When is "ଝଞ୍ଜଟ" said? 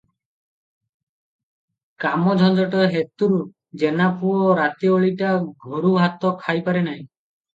2.39-2.79